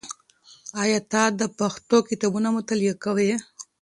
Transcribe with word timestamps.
آیا 0.81 0.99
ته 1.11 1.21
د 1.39 1.41
پښتو 1.57 1.97
کتابونو 2.09 2.47
مطالعه 2.57 2.95
کوې؟ 3.03 3.31